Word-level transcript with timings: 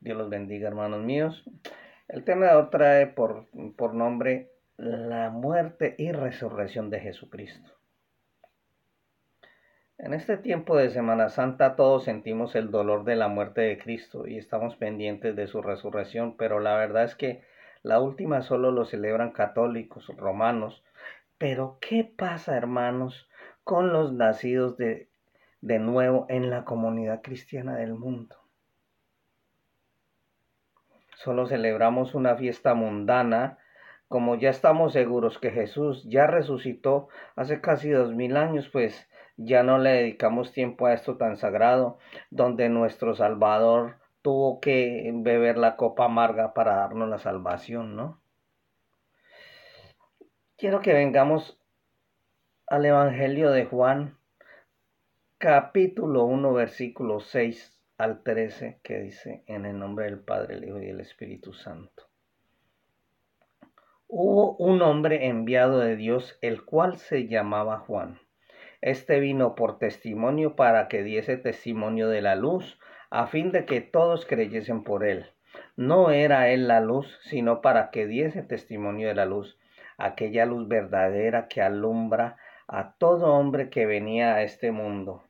Dios 0.00 0.16
los 0.16 0.30
bendiga, 0.30 0.68
hermanos 0.68 1.00
míos. 1.00 1.44
El 2.06 2.24
tema 2.24 2.46
de 2.46 2.54
hoy 2.54 2.68
trae 2.70 3.06
por, 3.08 3.48
por 3.76 3.94
nombre 3.94 4.52
la 4.76 5.30
muerte 5.30 5.96
y 5.98 6.12
resurrección 6.12 6.88
de 6.88 7.00
Jesucristo. 7.00 7.72
En 9.98 10.14
este 10.14 10.36
tiempo 10.36 10.76
de 10.76 10.90
Semana 10.90 11.28
Santa 11.28 11.74
todos 11.74 12.04
sentimos 12.04 12.54
el 12.54 12.70
dolor 12.70 13.02
de 13.02 13.16
la 13.16 13.26
muerte 13.26 13.62
de 13.62 13.78
Cristo 13.78 14.28
y 14.28 14.38
estamos 14.38 14.76
pendientes 14.76 15.34
de 15.34 15.48
su 15.48 15.60
resurrección, 15.60 16.36
pero 16.36 16.60
la 16.60 16.76
verdad 16.76 17.02
es 17.02 17.16
que 17.16 17.42
la 17.82 18.00
última 18.00 18.42
solo 18.42 18.70
lo 18.70 18.84
celebran 18.84 19.32
católicos, 19.32 20.06
romanos. 20.16 20.84
Pero 21.38 21.78
¿qué 21.80 22.04
pasa, 22.04 22.56
hermanos, 22.56 23.28
con 23.64 23.92
los 23.92 24.12
nacidos 24.12 24.76
de, 24.76 25.08
de 25.60 25.80
nuevo 25.80 26.26
en 26.28 26.50
la 26.50 26.64
comunidad 26.64 27.20
cristiana 27.20 27.74
del 27.76 27.94
mundo? 27.94 28.36
Solo 31.18 31.48
celebramos 31.48 32.14
una 32.14 32.36
fiesta 32.36 32.74
mundana 32.74 33.58
como 34.06 34.36
ya 34.36 34.50
estamos 34.50 34.92
seguros 34.92 35.40
que 35.40 35.50
Jesús 35.50 36.04
ya 36.08 36.28
resucitó 36.28 37.08
hace 37.34 37.60
casi 37.60 37.90
dos 37.90 38.14
mil 38.14 38.36
años, 38.36 38.68
pues 38.68 39.08
ya 39.36 39.64
no 39.64 39.78
le 39.78 39.90
dedicamos 39.90 40.52
tiempo 40.52 40.86
a 40.86 40.94
esto 40.94 41.16
tan 41.16 41.36
sagrado, 41.36 41.98
donde 42.30 42.68
nuestro 42.68 43.16
Salvador 43.16 43.96
tuvo 44.22 44.60
que 44.60 45.10
beber 45.12 45.58
la 45.58 45.74
copa 45.74 46.04
amarga 46.04 46.54
para 46.54 46.76
darnos 46.76 47.08
la 47.08 47.18
salvación, 47.18 47.96
¿no? 47.96 48.20
Quiero 50.56 50.80
que 50.82 50.92
vengamos 50.92 51.60
al 52.68 52.86
Evangelio 52.86 53.50
de 53.50 53.64
Juan, 53.64 54.16
capítulo 55.38 56.26
1, 56.26 56.52
versículo 56.52 57.18
6 57.18 57.77
al 57.98 58.22
13, 58.22 58.80
que 58.82 59.00
dice, 59.00 59.42
en 59.46 59.66
el 59.66 59.78
nombre 59.78 60.06
del 60.06 60.20
Padre, 60.20 60.54
el 60.54 60.64
Hijo 60.64 60.80
y 60.80 60.88
el 60.88 61.00
Espíritu 61.00 61.52
Santo. 61.52 62.04
Hubo 64.06 64.56
un 64.56 64.80
hombre 64.80 65.26
enviado 65.26 65.80
de 65.80 65.96
Dios, 65.96 66.38
el 66.40 66.64
cual 66.64 66.96
se 66.96 67.28
llamaba 67.28 67.80
Juan 67.80 68.18
este 68.80 69.18
vino 69.18 69.54
por 69.54 69.78
testimonio 69.78 70.54
para 70.54 70.88
que 70.88 71.02
diese 71.02 71.36
testimonio 71.36 72.08
de 72.08 72.22
la 72.22 72.36
luz, 72.36 72.78
a 73.10 73.26
fin 73.26 73.50
de 73.50 73.64
que 73.64 73.80
todos 73.80 74.26
creyesen 74.26 74.84
por 74.84 75.04
él. 75.04 75.26
No 75.76 76.10
era 76.10 76.50
él 76.50 76.68
la 76.68 76.80
luz, 76.80 77.18
sino 77.22 77.60
para 77.60 77.90
que 77.90 78.06
diese 78.06 78.42
testimonio 78.42 79.08
de 79.08 79.14
la 79.14 79.24
luz, 79.24 79.58
aquella 79.96 80.46
luz 80.46 80.68
verdadera 80.68 81.48
que 81.48 81.62
alumbra 81.62 82.36
a 82.68 82.92
todo 82.98 83.34
hombre 83.34 83.70
que 83.70 83.86
venía 83.86 84.34
a 84.34 84.42
este 84.42 84.70
mundo. 84.70 85.24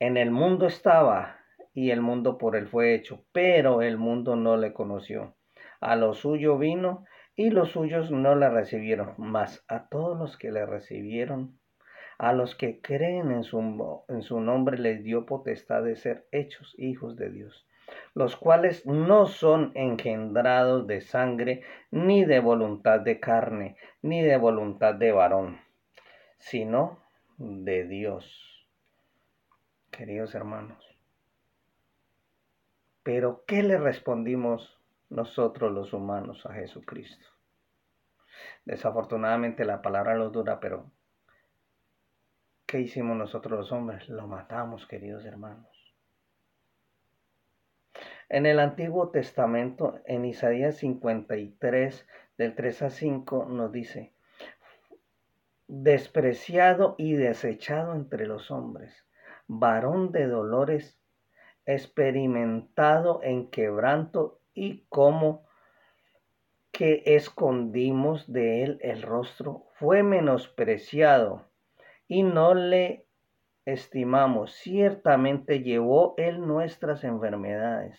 En 0.00 0.16
el 0.16 0.30
mundo 0.30 0.66
estaba, 0.66 1.39
y 1.72 1.90
el 1.90 2.00
mundo 2.00 2.38
por 2.38 2.56
él 2.56 2.68
fue 2.68 2.94
hecho, 2.94 3.24
pero 3.32 3.82
el 3.82 3.96
mundo 3.98 4.36
no 4.36 4.56
le 4.56 4.72
conoció. 4.72 5.34
A 5.80 5.96
lo 5.96 6.14
suyo 6.14 6.58
vino, 6.58 7.04
y 7.36 7.50
los 7.50 7.70
suyos 7.70 8.10
no 8.10 8.34
le 8.34 8.50
recibieron, 8.50 9.14
mas 9.16 9.64
a 9.66 9.88
todos 9.88 10.18
los 10.18 10.36
que 10.36 10.52
le 10.52 10.66
recibieron, 10.66 11.58
a 12.18 12.34
los 12.34 12.54
que 12.54 12.82
creen 12.82 13.30
en 13.30 13.44
su, 13.44 14.04
en 14.08 14.22
su 14.22 14.40
nombre 14.40 14.78
les 14.78 15.02
dio 15.02 15.24
potestad 15.24 15.82
de 15.82 15.96
ser 15.96 16.26
hechos 16.32 16.74
hijos 16.76 17.16
de 17.16 17.30
Dios, 17.30 17.66
los 18.14 18.36
cuales 18.36 18.84
no 18.84 19.24
son 19.26 19.72
engendrados 19.74 20.86
de 20.86 21.00
sangre, 21.00 21.62
ni 21.90 22.26
de 22.26 22.40
voluntad 22.40 23.00
de 23.00 23.20
carne, 23.20 23.76
ni 24.02 24.20
de 24.20 24.36
voluntad 24.36 24.94
de 24.94 25.12
varón, 25.12 25.60
sino 26.36 26.98
de 27.38 27.86
Dios. 27.86 28.66
Queridos 29.90 30.34
hermanos, 30.34 30.84
pero 33.02 33.44
¿qué 33.46 33.62
le 33.62 33.78
respondimos 33.78 34.78
nosotros 35.08 35.72
los 35.72 35.92
humanos 35.92 36.44
a 36.46 36.54
Jesucristo? 36.54 37.26
Desafortunadamente 38.64 39.64
la 39.64 39.82
palabra 39.82 40.14
lo 40.14 40.30
dura, 40.30 40.60
pero 40.60 40.90
¿Qué 42.70 42.78
hicimos 42.78 43.16
nosotros 43.16 43.58
los 43.58 43.72
hombres? 43.72 44.08
Lo 44.08 44.28
matamos, 44.28 44.86
queridos 44.86 45.24
hermanos. 45.24 45.66
En 48.28 48.46
el 48.46 48.60
Antiguo 48.60 49.08
Testamento, 49.08 49.98
en 50.04 50.24
Isaías 50.24 50.76
53, 50.76 52.06
del 52.38 52.54
3 52.54 52.82
a 52.82 52.90
5, 52.90 53.46
nos 53.46 53.72
dice, 53.72 54.12
despreciado 55.66 56.94
y 56.96 57.14
desechado 57.14 57.96
entre 57.96 58.24
los 58.28 58.52
hombres, 58.52 59.04
varón 59.48 60.12
de 60.12 60.28
dolores, 60.28 60.99
experimentado 61.66 63.20
en 63.22 63.50
quebranto 63.50 64.40
y 64.54 64.84
como 64.88 65.44
que 66.72 67.02
escondimos 67.04 68.32
de 68.32 68.62
él 68.62 68.78
el 68.82 69.02
rostro, 69.02 69.66
fue 69.74 70.02
menospreciado 70.02 71.46
y 72.08 72.22
no 72.22 72.54
le 72.54 73.06
estimamos. 73.64 74.52
Ciertamente 74.52 75.62
llevó 75.62 76.14
él 76.16 76.46
nuestras 76.46 77.04
enfermedades 77.04 77.98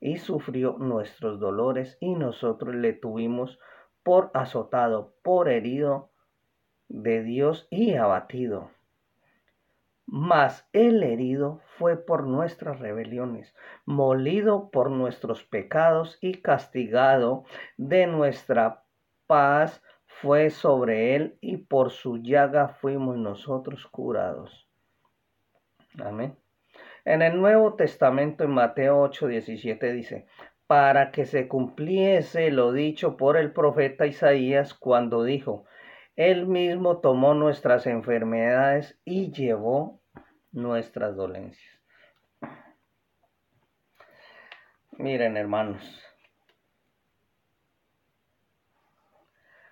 y 0.00 0.18
sufrió 0.18 0.76
nuestros 0.78 1.40
dolores 1.40 1.98
y 2.00 2.14
nosotros 2.14 2.74
le 2.74 2.92
tuvimos 2.92 3.58
por 4.02 4.30
azotado, 4.34 5.14
por 5.22 5.48
herido 5.48 6.10
de 6.88 7.22
Dios 7.22 7.66
y 7.70 7.94
abatido. 7.94 8.70
Mas 10.10 10.66
el 10.72 11.02
herido 11.02 11.60
fue 11.76 11.98
por 11.98 12.26
nuestras 12.26 12.78
rebeliones, 12.78 13.54
molido 13.84 14.70
por 14.70 14.90
nuestros 14.90 15.44
pecados 15.44 16.16
y 16.22 16.40
castigado 16.40 17.44
de 17.76 18.06
nuestra 18.06 18.84
paz 19.26 19.82
fue 20.06 20.48
sobre 20.48 21.14
él 21.14 21.36
y 21.42 21.58
por 21.58 21.90
su 21.90 22.16
llaga 22.16 22.68
fuimos 22.68 23.18
nosotros 23.18 23.86
curados. 23.86 24.66
Amén. 26.02 26.38
En 27.04 27.20
el 27.20 27.38
Nuevo 27.38 27.74
Testamento, 27.74 28.44
en 28.44 28.50
Mateo 28.52 29.02
8, 29.02 29.26
17 29.26 29.92
dice, 29.92 30.26
para 30.66 31.10
que 31.10 31.26
se 31.26 31.48
cumpliese 31.48 32.50
lo 32.50 32.72
dicho 32.72 33.18
por 33.18 33.36
el 33.36 33.52
profeta 33.52 34.06
Isaías 34.06 34.72
cuando 34.72 35.22
dijo, 35.22 35.66
Él 36.18 36.48
mismo 36.48 36.98
tomó 36.98 37.32
nuestras 37.32 37.86
enfermedades 37.86 38.98
y 39.04 39.30
llevó 39.30 40.00
nuestras 40.50 41.14
dolencias. 41.14 41.80
Miren, 44.98 45.36
hermanos, 45.36 45.80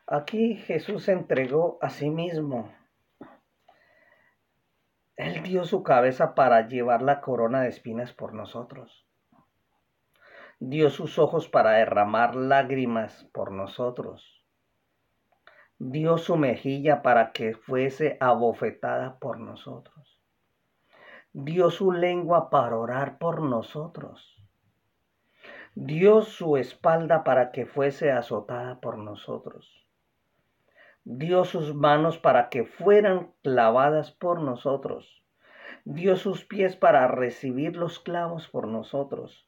Aquí 0.07 0.55
Jesús 0.55 1.03
se 1.03 1.13
entregó 1.13 1.79
a 1.83 1.91
sí 1.91 2.11
mismo. 2.11 2.73
Él 5.17 5.43
dio 5.43 5.65
su 5.65 5.83
cabeza 5.83 6.37
para 6.37 6.69
llevar 6.69 7.03
la 7.03 7.21
corona 7.21 7.63
de 7.63 7.71
espinas 7.71 8.13
por 8.13 8.35
nosotros. 8.35 9.05
Dio 10.61 10.91
sus 10.91 11.19
ojos 11.19 11.49
para 11.49 11.73
derramar 11.73 12.37
lágrimas 12.37 13.25
por 13.33 13.51
nosotros. 13.51 14.36
Dio 15.79 16.19
su 16.19 16.37
mejilla 16.37 17.03
para 17.03 17.33
que 17.33 17.55
fuese 17.55 18.17
abofetada 18.21 19.19
por 19.19 19.39
nosotros. 19.39 20.21
Dio 21.33 21.71
su 21.71 21.93
lengua 21.93 22.51
para 22.51 22.77
orar 22.77 23.19
por 23.19 23.43
nosotros. 23.43 24.37
Dio 25.75 26.23
su 26.23 26.57
espalda 26.57 27.25
para 27.25 27.51
que 27.53 27.67
fuese 27.67 28.11
azotada 28.11 28.81
por 28.81 28.99
nosotros 28.99 29.87
dio 31.09 31.45
sus 31.45 31.73
manos 31.73 32.19
para 32.19 32.49
que 32.49 32.65
fueran 32.65 33.33
clavadas 33.45 34.11
por 34.11 34.41
nosotros, 34.41 35.23
dio 35.85 36.17
sus 36.17 36.45
pies 36.45 36.75
para 36.75 37.07
recibir 37.07 37.77
los 37.77 38.01
clavos 38.01 38.49
por 38.49 38.67
nosotros, 38.67 39.47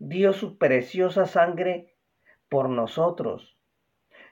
dio 0.00 0.32
su 0.32 0.58
preciosa 0.58 1.26
sangre 1.26 1.94
por 2.48 2.68
nosotros, 2.68 3.56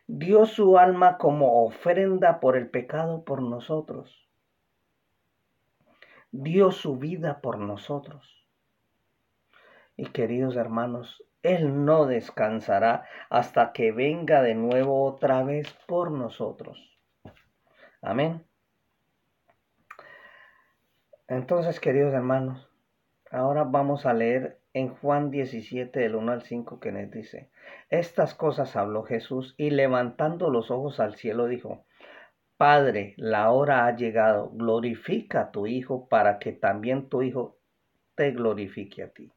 dio 0.09 0.47
su 0.47 0.79
alma 0.79 1.19
como 1.19 1.65
ofrenda 1.65 2.41
por 2.41 2.57
el 2.57 2.71
pecado 2.71 3.25
por 3.25 3.43
nosotros, 3.43 4.27
dio 6.33 6.73
su 6.73 6.97
vida 6.97 7.41
por 7.43 7.59
nosotros. 7.59 8.47
Y 9.97 10.07
queridos 10.07 10.57
hermanos, 10.57 11.23
él 11.43 11.85
no 11.85 12.07
descansará 12.07 13.05
hasta 13.29 13.73
que 13.73 13.93
venga 13.93 14.43
de 14.43 14.55
nuevo 14.55 15.05
otra 15.05 15.43
vez 15.43 15.73
por 15.87 16.11
nosotros. 16.11 16.99
Amén. 18.01 18.45
Entonces, 21.27 21.81
queridos 21.81 22.15
hermanos, 22.15 22.67
ahora 23.31 23.65
vamos 23.65 24.07
a 24.07 24.15
leer 24.15 24.58
en 24.75 24.89
Juan 24.89 25.31
17, 25.31 25.99
del 25.99 26.15
1 26.15 26.33
al 26.33 26.43
5, 26.43 26.81
que 26.81 26.93
nos 26.93 27.11
dice, 27.11 27.51
estas 27.89 28.35
cosas 28.35 28.77
habló 28.77 29.03
Jesús 29.03 29.55
y 29.57 29.71
levantando 29.71 30.51
los 30.51 30.71
ojos 30.71 31.01
al 31.01 31.17
cielo 31.17 31.47
dijo, 31.47 31.85
Padre, 32.57 33.15
la 33.17 33.51
hora 33.53 33.87
ha 33.87 33.95
llegado, 33.95 34.51
glorifica 34.51 35.43
a 35.43 35.51
tu 35.53 35.67
Hijo 35.67 36.09
para 36.09 36.39
que 36.39 36.53
también 36.53 37.09
tu 37.09 37.23
Hijo 37.23 37.57
te 38.17 38.33
glorifique 38.33 39.05
a 39.05 39.09
ti. 39.11 39.33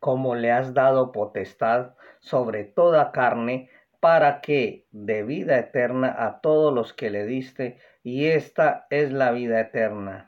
Como 0.00 0.34
le 0.34 0.50
has 0.50 0.74
dado 0.74 1.12
potestad 1.12 1.94
sobre 2.18 2.64
toda 2.64 3.12
carne, 3.12 3.70
para 4.00 4.40
que 4.40 4.86
de 4.90 5.22
vida 5.22 5.58
eterna 5.58 6.14
a 6.18 6.40
todos 6.40 6.72
los 6.74 6.92
que 6.92 7.10
le 7.10 7.26
diste, 7.26 7.78
y 8.02 8.26
esta 8.26 8.86
es 8.90 9.12
la 9.12 9.30
vida 9.32 9.60
eterna, 9.60 10.27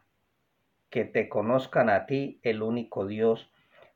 que 0.90 1.04
te 1.04 1.28
conozcan 1.28 1.88
a 1.88 2.06
ti, 2.06 2.40
el 2.42 2.62
único 2.62 3.06
Dios 3.06 3.50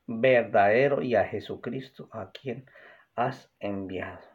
verdadero, 0.06 1.02
y 1.02 1.16
a 1.16 1.24
Jesucristo, 1.24 2.08
a 2.12 2.30
quien 2.30 2.66
has 3.14 3.52
enviado. 3.60 4.34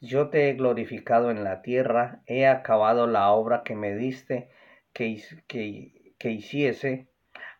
Yo 0.00 0.30
te 0.30 0.48
he 0.48 0.54
glorificado 0.54 1.30
en 1.30 1.44
la 1.44 1.62
tierra, 1.62 2.22
he 2.26 2.48
acabado 2.48 3.06
la 3.06 3.30
obra 3.30 3.62
que 3.62 3.76
me 3.76 3.94
diste 3.94 4.50
que, 4.92 5.22
que, 6.18 6.30
hiciese. 6.30 7.08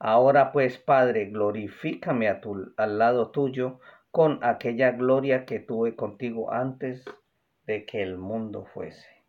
Ahora 0.00 0.50
pues, 0.50 0.76
Padre, 0.78 1.26
glorifícame 1.26 2.34
tu, 2.34 2.74
al 2.76 2.98
lado 2.98 3.30
tuyo 3.30 3.78
con 4.10 4.40
aquella 4.42 4.90
gloria 4.90 5.44
que 5.44 5.60
tuve 5.60 5.94
contigo 5.94 6.52
antes 6.52 7.04
de 7.64 7.86
que 7.86 8.02
el 8.02 8.18
mundo 8.18 8.64
fuese. 8.64 9.21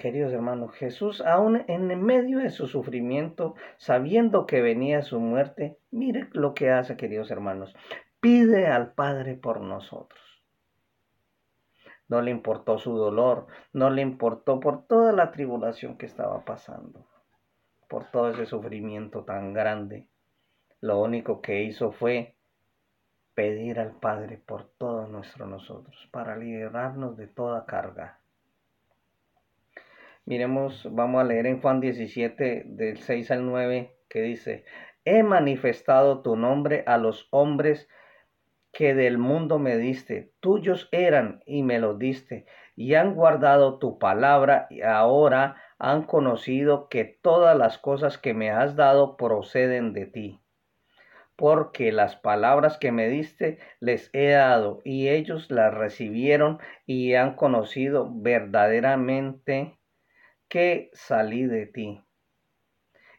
Queridos 0.00 0.32
hermanos, 0.32 0.74
Jesús, 0.76 1.20
aún 1.20 1.62
en 1.68 2.02
medio 2.02 2.38
de 2.38 2.48
su 2.48 2.66
sufrimiento, 2.66 3.54
sabiendo 3.76 4.46
que 4.46 4.62
venía 4.62 5.02
su 5.02 5.20
muerte, 5.20 5.76
mire 5.90 6.30
lo 6.32 6.54
que 6.54 6.70
hace, 6.70 6.96
queridos 6.96 7.30
hermanos. 7.30 7.76
Pide 8.18 8.66
al 8.66 8.94
Padre 8.94 9.34
por 9.34 9.60
nosotros. 9.60 10.22
No 12.08 12.22
le 12.22 12.30
importó 12.30 12.78
su 12.78 12.96
dolor, 12.96 13.48
no 13.74 13.90
le 13.90 14.00
importó 14.00 14.58
por 14.58 14.86
toda 14.86 15.12
la 15.12 15.32
tribulación 15.32 15.98
que 15.98 16.06
estaba 16.06 16.46
pasando, 16.46 17.06
por 17.86 18.10
todo 18.10 18.30
ese 18.30 18.46
sufrimiento 18.46 19.24
tan 19.24 19.52
grande. 19.52 20.08
Lo 20.80 20.98
único 20.98 21.42
que 21.42 21.64
hizo 21.64 21.92
fue 21.92 22.36
pedir 23.34 23.78
al 23.78 23.92
Padre 23.92 24.38
por 24.38 24.64
todos 24.78 25.10
nuestros 25.10 25.46
nosotros, 25.46 26.08
para 26.10 26.38
liberarnos 26.38 27.18
de 27.18 27.26
toda 27.26 27.66
carga. 27.66 28.19
Miremos, 30.26 30.86
vamos 30.90 31.20
a 31.20 31.24
leer 31.24 31.46
en 31.46 31.60
Juan 31.60 31.80
17, 31.80 32.64
del 32.66 32.98
6 32.98 33.30
al 33.30 33.46
9, 33.46 33.96
que 34.08 34.22
dice, 34.22 34.64
he 35.04 35.22
manifestado 35.22 36.22
tu 36.22 36.36
nombre 36.36 36.84
a 36.86 36.98
los 36.98 37.26
hombres 37.30 37.88
que 38.72 38.94
del 38.94 39.18
mundo 39.18 39.58
me 39.58 39.76
diste, 39.76 40.32
tuyos 40.40 40.88
eran 40.92 41.42
y 41.46 41.62
me 41.62 41.78
los 41.78 41.98
diste, 41.98 42.46
y 42.76 42.94
han 42.94 43.14
guardado 43.14 43.78
tu 43.78 43.98
palabra, 43.98 44.66
y 44.70 44.82
ahora 44.82 45.56
han 45.78 46.04
conocido 46.04 46.88
que 46.88 47.04
todas 47.04 47.56
las 47.56 47.78
cosas 47.78 48.18
que 48.18 48.34
me 48.34 48.50
has 48.50 48.76
dado 48.76 49.16
proceden 49.16 49.92
de 49.92 50.06
ti. 50.06 50.40
Porque 51.34 51.90
las 51.90 52.16
palabras 52.16 52.76
que 52.76 52.92
me 52.92 53.08
diste 53.08 53.58
les 53.80 54.10
he 54.12 54.28
dado, 54.28 54.80
y 54.84 55.08
ellos 55.08 55.50
las 55.50 55.72
recibieron 55.72 56.58
y 56.86 57.14
han 57.14 57.34
conocido 57.34 58.08
verdaderamente 58.12 59.79
que 60.50 60.90
salí 60.92 61.46
de 61.46 61.66
ti, 61.66 62.04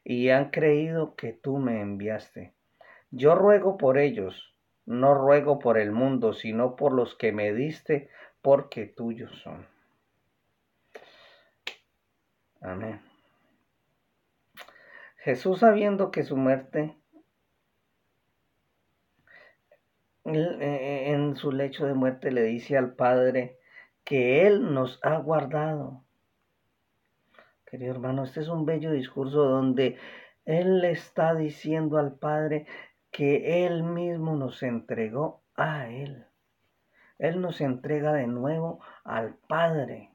y 0.04 0.30
han 0.30 0.51
creído 0.51 1.16
que 1.16 1.31
tú 1.31 1.57
me 1.57 1.80
enviaste. 1.80 2.54
Yo 3.10 3.36
ruego 3.36 3.78
por 3.78 3.98
ellos, 3.98 4.54
no 4.86 5.16
ruego 5.16 5.57
por 5.57 5.78
el 5.78 5.94
mundo, 5.94 6.33
sino 6.33 6.75
por 6.75 6.92
los 6.92 7.16
que 7.16 7.31
me 7.31 7.54
diste, 7.54 8.10
porque 8.42 8.86
tuyos 8.86 9.31
son. 9.42 9.66
Amén. 12.60 13.01
Jesús 15.18 15.60
sabiendo 15.60 16.12
que 16.12 16.24
su 16.24 16.36
muerte 16.36 16.98
en 20.25 21.36
su 21.38 21.51
lecho 21.51 21.86
de 21.86 21.94
muerte 21.94 22.31
le 22.31 22.44
dice 22.44 22.78
al 22.78 22.94
Padre 22.94 23.57
que 24.04 24.45
Él 24.45 24.74
nos 24.74 25.00
ha 25.04 25.18
guardado 25.18 26.04
Querido 27.71 27.94
hermano, 27.94 28.25
este 28.25 28.41
es 28.41 28.50
un 28.50 28.65
bello 28.65 28.91
discurso 28.91 29.45
donde 29.45 29.97
Él 30.44 30.81
le 30.81 30.91
está 30.91 31.33
diciendo 31.33 31.97
al 31.97 32.15
Padre 32.15 32.68
que 33.12 33.65
Él 33.65 33.83
mismo 33.83 34.35
nos 34.35 34.62
entregó 34.62 35.41
a 35.56 35.88
Él. 35.88 36.25
Él 37.18 37.39
nos 37.39 37.62
entrega 37.62 38.12
de 38.12 38.27
nuevo 38.27 38.81
al 39.06 39.35
Padre. 39.47 40.12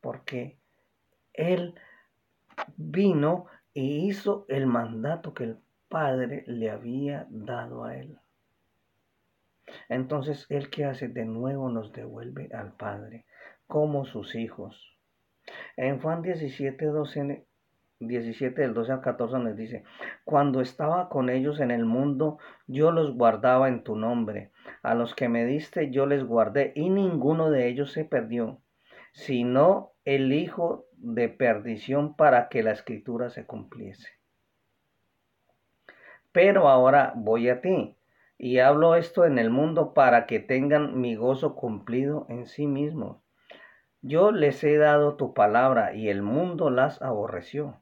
Porque 0.00 0.56
Él 1.34 1.74
vino 2.78 3.48
y 3.74 4.08
hizo 4.08 4.46
el 4.48 4.66
mandato 4.66 5.34
que 5.34 5.44
el 5.44 5.58
Padre 5.90 6.42
le 6.46 6.70
había 6.70 7.26
dado 7.28 7.84
a 7.84 7.98
Él. 7.98 8.18
Entonces, 9.90 10.46
Él 10.48 10.70
que 10.70 10.86
hace 10.86 11.08
de 11.08 11.26
nuevo 11.26 11.68
nos 11.68 11.92
devuelve 11.92 12.48
al 12.54 12.72
Padre 12.72 13.26
como 13.66 14.06
sus 14.06 14.34
hijos. 14.34 14.91
En 15.76 16.00
Juan 16.00 16.22
17, 16.22 16.84
12, 16.86 17.46
17 18.00 18.62
del 18.62 18.74
12 18.74 18.92
al 18.92 19.00
14 19.00 19.38
nos 19.38 19.56
dice, 19.56 19.84
cuando 20.24 20.60
estaba 20.60 21.08
con 21.08 21.30
ellos 21.30 21.60
en 21.60 21.70
el 21.70 21.84
mundo, 21.84 22.38
yo 22.66 22.90
los 22.90 23.14
guardaba 23.14 23.68
en 23.68 23.82
tu 23.82 23.96
nombre. 23.96 24.50
A 24.82 24.94
los 24.94 25.14
que 25.14 25.28
me 25.28 25.44
diste, 25.46 25.90
yo 25.90 26.06
les 26.06 26.24
guardé 26.24 26.72
y 26.74 26.90
ninguno 26.90 27.50
de 27.50 27.68
ellos 27.68 27.92
se 27.92 28.04
perdió, 28.04 28.60
sino 29.12 29.92
el 30.04 30.32
hijo 30.32 30.86
de 30.92 31.28
perdición 31.28 32.16
para 32.16 32.48
que 32.48 32.62
la 32.62 32.72
escritura 32.72 33.30
se 33.30 33.46
cumpliese. 33.46 34.08
Pero 36.32 36.68
ahora 36.68 37.12
voy 37.14 37.48
a 37.48 37.60
ti 37.60 37.96
y 38.38 38.58
hablo 38.58 38.96
esto 38.96 39.24
en 39.24 39.38
el 39.38 39.50
mundo 39.50 39.94
para 39.94 40.26
que 40.26 40.40
tengan 40.40 41.00
mi 41.00 41.14
gozo 41.14 41.54
cumplido 41.54 42.26
en 42.28 42.46
sí 42.46 42.66
mismos. 42.66 43.18
Yo 44.04 44.32
les 44.32 44.64
he 44.64 44.78
dado 44.78 45.14
tu 45.14 45.32
palabra 45.32 45.94
y 45.94 46.08
el 46.08 46.22
mundo 46.22 46.70
las 46.70 47.00
aborreció, 47.02 47.80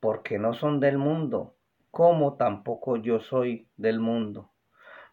porque 0.00 0.38
no 0.38 0.52
son 0.52 0.80
del 0.80 0.98
mundo, 0.98 1.56
como 1.90 2.34
tampoco 2.34 2.98
yo 2.98 3.18
soy 3.18 3.70
del 3.78 4.00
mundo. 4.00 4.52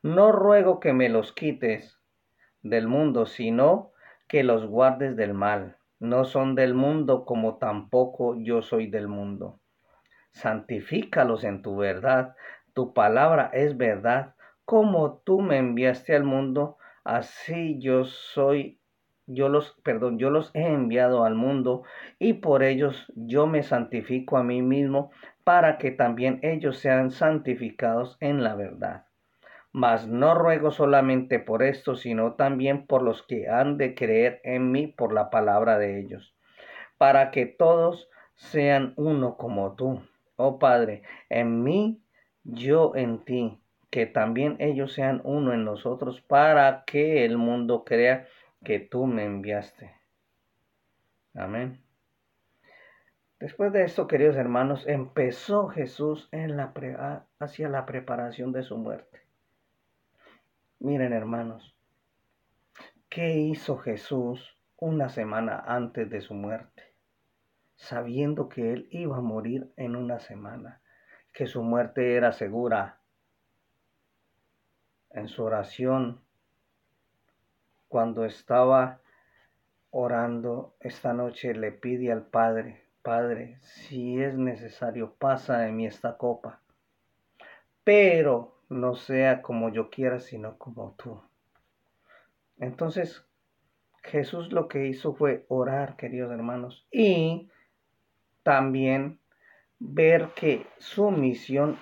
No 0.03 0.33
ruego 0.33 0.81
que 0.81 0.91
me 0.91 1.07
los 1.07 1.31
quites 1.31 1.97
del 2.61 2.89
mundo, 2.89 3.25
sino 3.25 3.93
que 4.27 4.43
los 4.43 4.65
guardes 4.65 5.15
del 5.15 5.33
mal. 5.33 5.77
No 6.01 6.25
son 6.25 6.55
del 6.55 6.73
mundo, 6.73 7.23
como 7.23 7.55
tampoco 7.55 8.35
yo 8.35 8.61
soy 8.61 8.87
del 8.87 9.07
mundo. 9.07 9.61
Santifícalos 10.31 11.45
en 11.45 11.61
tu 11.61 11.77
verdad. 11.77 12.35
Tu 12.73 12.93
palabra 12.93 13.49
es 13.53 13.77
verdad. 13.77 14.35
Como 14.65 15.19
tú 15.19 15.39
me 15.39 15.57
enviaste 15.57 16.13
al 16.13 16.25
mundo, 16.25 16.77
así 17.05 17.79
yo 17.79 18.03
soy 18.03 18.81
yo 19.27 19.49
los, 19.49 19.75
perdón, 19.83 20.19
yo 20.19 20.29
los 20.29 20.51
he 20.53 20.67
enviado 20.67 21.23
al 21.23 21.35
mundo 21.35 21.83
y 22.19 22.33
por 22.33 22.63
ellos 22.63 23.11
yo 23.15 23.47
me 23.47 23.63
santifico 23.63 24.37
a 24.37 24.43
mí 24.43 24.61
mismo 24.61 25.11
para 25.43 25.77
que 25.77 25.91
también 25.91 26.39
ellos 26.41 26.77
sean 26.79 27.11
santificados 27.11 28.17
en 28.19 28.43
la 28.43 28.55
verdad. 28.55 29.05
Mas 29.71 30.07
no 30.07 30.35
ruego 30.35 30.71
solamente 30.71 31.39
por 31.39 31.61
esto, 31.61 31.95
sino 31.95 32.33
también 32.33 32.87
por 32.87 33.01
los 33.01 33.23
que 33.23 33.49
han 33.49 33.77
de 33.77 33.93
creer 33.93 34.39
en 34.43 34.71
mí 34.71 34.87
por 34.87 35.13
la 35.13 35.29
palabra 35.29 35.77
de 35.77 35.99
ellos, 35.99 36.33
para 36.97 37.31
que 37.31 37.45
todos 37.45 38.09
sean 38.35 38.93
uno 38.95 39.35
como 39.37 39.75
tú. 39.75 40.01
Oh 40.37 40.59
Padre, 40.59 41.03
en 41.29 41.63
mí, 41.63 42.01
yo 42.43 42.93
en 42.95 43.25
ti, 43.25 43.59
que 43.89 44.05
también 44.05 44.55
ellos 44.59 44.93
sean 44.93 45.21
uno 45.23 45.53
en 45.53 45.65
nosotros, 45.65 46.21
para 46.21 46.83
que 46.85 47.25
el 47.25 47.37
mundo 47.37 47.83
crea 47.85 48.27
que 48.63 48.79
tú 48.79 49.05
me 49.05 49.25
enviaste. 49.25 49.95
Amén. 51.33 51.85
Después 53.39 53.73
de 53.73 53.83
esto, 53.83 54.07
queridos 54.07 54.37
hermanos, 54.37 54.87
empezó 54.87 55.67
Jesús 55.67 56.29
en 56.31 56.57
la 56.57 56.73
hacia 57.39 57.69
la 57.69 57.85
preparación 57.85 58.51
de 58.53 58.63
su 58.63 58.77
muerte. 58.77 59.21
Miren, 60.79 61.13
hermanos, 61.13 61.75
¿qué 63.09 63.37
hizo 63.37 63.77
Jesús 63.77 64.57
una 64.77 65.09
semana 65.09 65.59
antes 65.59 66.09
de 66.09 66.21
su 66.21 66.33
muerte? 66.33 66.83
Sabiendo 67.75 68.49
que 68.49 68.73
él 68.73 68.87
iba 68.89 69.17
a 69.17 69.21
morir 69.21 69.71
en 69.75 69.95
una 69.95 70.19
semana, 70.19 70.81
que 71.33 71.45
su 71.45 71.61
muerte 71.61 72.15
era 72.15 72.31
segura. 72.31 73.01
En 75.11 75.27
su 75.27 75.43
oración 75.43 76.24
cuando 77.95 78.25
estaba 78.25 78.99
orando 79.89 80.75
esta 80.81 81.13
noche 81.13 81.53
le 81.53 81.71
pide 81.71 82.11
al 82.11 82.25
Padre, 82.25 82.81
Padre, 83.01 83.57
si 83.61 84.21
es 84.21 84.37
necesario, 84.37 85.13
pasa 85.17 85.59
de 85.59 85.71
mí 85.71 85.87
esta 85.87 86.17
copa, 86.17 86.59
pero 87.85 88.59
no 88.67 88.95
sea 88.95 89.41
como 89.41 89.69
yo 89.69 89.89
quiera, 89.89 90.19
sino 90.19 90.57
como 90.57 90.93
tú. 90.97 91.21
Entonces, 92.59 93.25
Jesús 94.03 94.51
lo 94.51 94.67
que 94.67 94.87
hizo 94.87 95.13
fue 95.13 95.45
orar, 95.47 95.95
queridos 95.95 96.33
hermanos, 96.33 96.85
y 96.91 97.49
también 98.43 99.21
ver 99.79 100.31
que 100.35 100.67
su 100.79 101.11
misión 101.11 101.79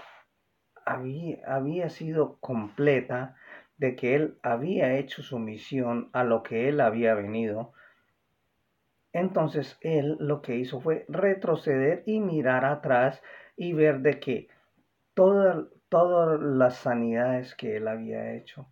había, 0.86 1.40
había 1.48 1.90
sido 1.90 2.38
completa, 2.40 3.36
de 3.78 3.96
que 3.96 4.16
él 4.16 4.38
había 4.44 4.98
hecho 4.98 5.24
su 5.24 5.40
misión 5.40 6.10
a 6.14 6.24
lo 6.24 6.44
que 6.44 6.70
él 6.70 6.80
había 6.80 7.14
venido. 7.16 7.74
Entonces 9.12 9.78
él 9.82 10.18
lo 10.20 10.42
que 10.42 10.56
hizo 10.56 10.80
fue 10.82 11.06
retroceder 11.08 12.04
y 12.06 12.20
mirar 12.20 12.66
atrás 12.66 13.22
y 13.56 13.74
ver 13.74 14.00
de 14.00 14.20
que 14.20 14.48
todas, 15.14 15.68
las 16.40 16.78
sanidades 16.78 17.56
que 17.56 17.78
él 17.78 17.88
había 17.88 18.34
hecho 18.34 18.68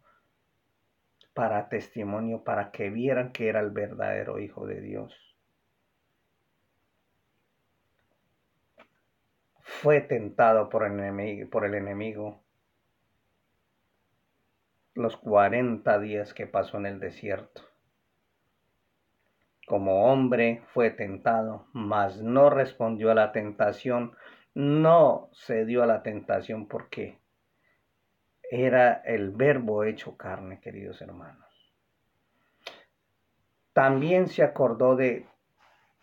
para 1.33 1.69
testimonio, 1.69 2.43
para 2.43 2.71
que 2.71 2.89
vieran 2.89 3.31
que 3.31 3.47
era 3.47 3.59
el 3.59 3.69
verdadero 3.69 4.39
Hijo 4.39 4.65
de 4.65 4.81
Dios. 4.81 5.31
fue 9.81 10.01
tentado 10.01 10.69
por 10.69 10.85
enemigo, 10.85 11.49
por 11.49 11.65
el 11.65 11.73
enemigo 11.73 12.43
los 14.93 15.17
40 15.17 15.99
días 15.99 16.33
que 16.33 16.47
pasó 16.47 16.77
en 16.77 16.85
el 16.85 16.99
desierto. 16.99 17.61
Como 19.67 20.11
hombre 20.11 20.63
fue 20.73 20.89
tentado, 20.89 21.67
mas 21.71 22.21
no 22.21 22.49
respondió 22.49 23.11
a 23.11 23.15
la 23.15 23.31
tentación, 23.31 24.15
no 24.53 25.29
cedió 25.33 25.83
a 25.83 25.85
la 25.87 26.03
tentación 26.03 26.67
porque 26.67 27.19
era 28.49 28.93
el 29.05 29.31
verbo 29.31 29.83
hecho 29.83 30.17
carne, 30.17 30.59
queridos 30.59 31.01
hermanos. 31.01 31.47
También 33.71 34.27
se 34.27 34.43
acordó 34.43 34.97
de 34.97 35.25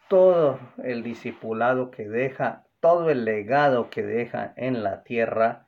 todo 0.08 0.58
el 0.82 1.02
discipulado 1.02 1.90
que 1.90 2.08
deja 2.08 2.64
todo 2.80 3.10
el 3.10 3.24
legado 3.24 3.90
que 3.90 4.02
deja 4.02 4.52
en 4.56 4.82
la 4.82 5.02
tierra, 5.02 5.66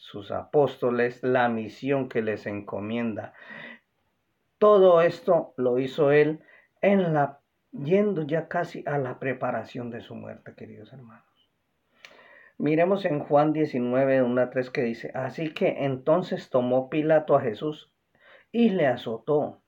sus 0.00 0.30
apóstoles, 0.30 1.22
la 1.22 1.48
misión 1.48 2.08
que 2.08 2.22
les 2.22 2.46
encomienda. 2.46 3.34
Todo 4.58 5.02
esto 5.02 5.52
lo 5.56 5.78
hizo 5.78 6.10
él 6.10 6.40
en 6.80 7.12
la 7.12 7.40
yendo 7.70 8.22
ya 8.22 8.48
casi 8.48 8.82
a 8.86 8.96
la 8.98 9.18
preparación 9.18 9.90
de 9.90 10.00
su 10.00 10.14
muerte, 10.14 10.54
queridos 10.56 10.92
hermanos. 10.92 11.24
Miremos 12.56 13.04
en 13.04 13.20
Juan 13.20 13.52
19, 13.52 14.22
1 14.22 14.40
a 14.40 14.50
3 14.50 14.70
que 14.70 14.82
dice, 14.82 15.12
así 15.14 15.52
que 15.52 15.84
entonces 15.84 16.50
tomó 16.50 16.88
Pilato 16.90 17.36
a 17.36 17.40
Jesús 17.40 17.92
y 18.50 18.70
le 18.70 18.86
azotó 18.86 19.60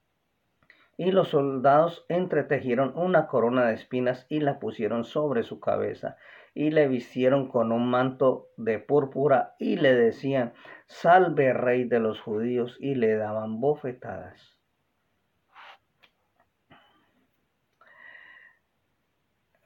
y 0.97 1.11
los 1.11 1.29
soldados 1.29 2.05
entretejieron 2.09 2.97
una 2.97 3.27
corona 3.27 3.67
de 3.67 3.75
espinas 3.75 4.27
y 4.29 4.41
la 4.41 4.59
pusieron 4.59 5.05
sobre 5.05 5.43
su 5.43 5.61
cabeza, 5.61 6.17
y 6.55 6.71
le 6.71 6.89
vistieron 6.89 7.49
con 7.49 7.73
un 7.73 7.89
manto 7.89 8.49
de 8.57 8.79
púrpura, 8.79 9.55
y 9.59 9.77
le 9.77 9.95
decían, 9.95 10.53
Salve 10.87 11.53
rey 11.53 11.85
de 11.85 12.01
los 12.01 12.21
judíos, 12.21 12.77
y 12.81 12.95
le 12.95 13.17
daban 13.17 13.61
bofetadas. 13.61 14.59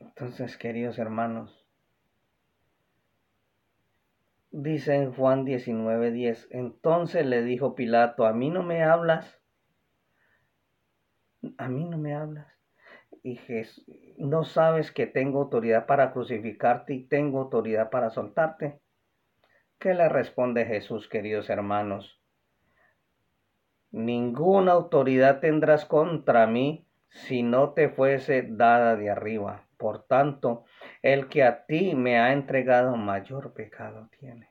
Entonces, 0.00 0.56
queridos 0.56 0.98
hermanos, 0.98 1.66
dice 4.50 4.94
en 4.94 5.12
Juan 5.12 5.44
19:10, 5.44 6.48
entonces 6.50 7.26
le 7.26 7.42
dijo 7.42 7.74
Pilato, 7.74 8.24
¿a 8.24 8.32
mí 8.32 8.50
no 8.50 8.62
me 8.62 8.82
hablas? 8.82 9.40
a 11.58 11.68
mí 11.68 11.84
no 11.84 11.98
me 11.98 12.14
hablas. 12.14 12.55
Y 13.26 13.40
no 14.18 14.44
sabes 14.44 14.92
que 14.92 15.08
tengo 15.08 15.40
autoridad 15.40 15.86
para 15.86 16.12
crucificarte 16.12 16.94
y 16.94 17.08
tengo 17.08 17.40
autoridad 17.40 17.90
para 17.90 18.10
soltarte. 18.10 18.78
¿Qué 19.80 19.94
le 19.94 20.08
responde 20.08 20.64
Jesús, 20.64 21.08
queridos 21.08 21.50
hermanos? 21.50 22.20
Ninguna 23.90 24.70
autoridad 24.70 25.40
tendrás 25.40 25.84
contra 25.86 26.46
mí 26.46 26.86
si 27.08 27.42
no 27.42 27.70
te 27.70 27.88
fuese 27.88 28.42
dada 28.48 28.94
de 28.94 29.10
arriba. 29.10 29.66
Por 29.76 30.04
tanto, 30.04 30.64
el 31.02 31.28
que 31.28 31.42
a 31.42 31.66
ti 31.66 31.96
me 31.96 32.20
ha 32.20 32.32
entregado 32.32 32.94
mayor 32.94 33.54
pecado 33.54 34.08
tiene. 34.20 34.50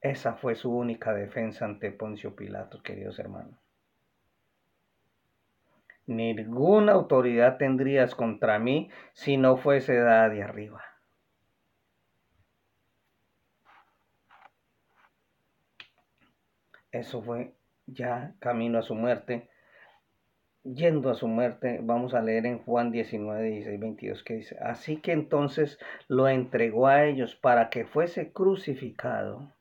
Esa 0.00 0.34
fue 0.34 0.56
su 0.56 0.76
única 0.76 1.14
defensa 1.14 1.64
ante 1.64 1.92
Poncio 1.92 2.34
Pilato, 2.34 2.82
queridos 2.82 3.20
hermanos. 3.20 3.59
Ninguna 6.10 6.94
autoridad 6.94 7.56
tendrías 7.56 8.16
contra 8.16 8.58
mí 8.58 8.90
si 9.12 9.36
no 9.36 9.56
fuese 9.56 9.94
dada 9.94 10.28
de 10.28 10.42
arriba. 10.42 10.82
Eso 16.90 17.22
fue 17.22 17.54
ya 17.86 18.34
camino 18.40 18.80
a 18.80 18.82
su 18.82 18.96
muerte. 18.96 19.48
Yendo 20.64 21.10
a 21.10 21.14
su 21.14 21.28
muerte, 21.28 21.78
vamos 21.80 22.12
a 22.14 22.22
leer 22.22 22.44
en 22.44 22.58
Juan 22.58 22.90
19, 22.90 23.48
16, 23.48 23.80
22 23.80 24.24
que 24.24 24.34
dice, 24.34 24.58
así 24.60 24.96
que 24.96 25.12
entonces 25.12 25.78
lo 26.08 26.26
entregó 26.28 26.88
a 26.88 27.04
ellos 27.04 27.36
para 27.36 27.70
que 27.70 27.84
fuese 27.84 28.32
crucificado 28.32 29.54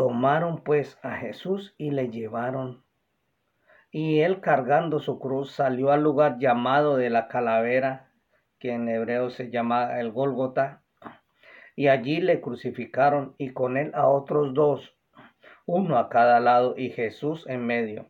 Tomaron 0.00 0.64
pues 0.64 0.98
a 1.02 1.16
Jesús 1.16 1.74
y 1.76 1.90
le 1.90 2.08
llevaron. 2.08 2.82
Y 3.90 4.20
él 4.20 4.40
cargando 4.40 4.98
su 4.98 5.18
cruz 5.18 5.52
salió 5.52 5.90
al 5.90 6.02
lugar 6.02 6.38
llamado 6.38 6.96
de 6.96 7.10
la 7.10 7.28
calavera, 7.28 8.10
que 8.58 8.72
en 8.72 8.88
hebreo 8.88 9.28
se 9.28 9.50
llama 9.50 10.00
el 10.00 10.10
Gólgota, 10.10 10.82
y 11.76 11.88
allí 11.88 12.22
le 12.22 12.40
crucificaron 12.40 13.34
y 13.36 13.50
con 13.50 13.76
él 13.76 13.90
a 13.92 14.08
otros 14.08 14.54
dos, 14.54 14.96
uno 15.66 15.98
a 15.98 16.08
cada 16.08 16.40
lado 16.40 16.72
y 16.78 16.88
Jesús 16.88 17.44
en 17.46 17.66
medio. 17.66 18.08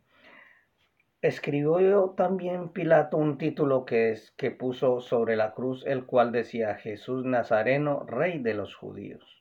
Escribió 1.21 2.13
también 2.15 2.69
Pilato 2.69 3.17
un 3.17 3.37
título 3.37 3.83
que 3.83 4.11
es 4.11 4.31
que 4.37 4.49
puso 4.49 5.01
sobre 5.01 5.35
la 5.35 5.53
cruz, 5.53 5.85
el 5.85 6.05
cual 6.05 6.31
decía 6.31 6.75
Jesús 6.75 7.25
Nazareno, 7.25 8.05
Rey 8.07 8.39
de 8.39 8.53
los 8.53 8.75
judíos. 8.75 9.40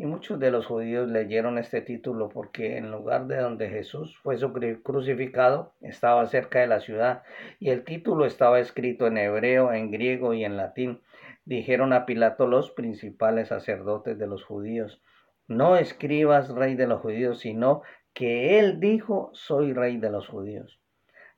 Y 0.00 0.06
muchos 0.06 0.40
de 0.40 0.50
los 0.50 0.64
judíos 0.64 1.10
leyeron 1.10 1.58
este 1.58 1.82
título 1.82 2.30
porque 2.30 2.78
en 2.78 2.90
lugar 2.90 3.26
de 3.26 3.36
donde 3.36 3.68
Jesús 3.68 4.16
fue 4.22 4.38
crucificado 4.82 5.74
estaba 5.82 6.24
cerca 6.24 6.60
de 6.60 6.68
la 6.68 6.80
ciudad 6.80 7.22
y 7.58 7.68
el 7.68 7.84
título 7.84 8.24
estaba 8.24 8.60
escrito 8.60 9.06
en 9.06 9.18
hebreo, 9.18 9.74
en 9.74 9.90
griego 9.90 10.32
y 10.32 10.42
en 10.42 10.56
latín. 10.56 11.02
Dijeron 11.44 11.92
a 11.92 12.06
Pilato 12.06 12.46
los 12.46 12.70
principales 12.70 13.48
sacerdotes 13.48 14.18
de 14.18 14.26
los 14.26 14.42
judíos, 14.42 15.02
no 15.48 15.76
escribas 15.76 16.48
rey 16.48 16.76
de 16.76 16.86
los 16.86 17.02
judíos, 17.02 17.40
sino 17.40 17.82
que 18.14 18.58
él 18.58 18.80
dijo, 18.80 19.28
soy 19.34 19.74
rey 19.74 19.98
de 19.98 20.08
los 20.08 20.26
judíos. 20.28 20.80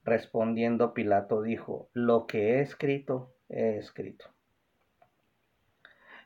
Respondiendo 0.04 0.94
Pilato 0.94 1.42
dijo, 1.42 1.90
lo 1.94 2.28
que 2.28 2.52
he 2.52 2.60
escrito, 2.60 3.34
he 3.48 3.78
escrito. 3.78 4.31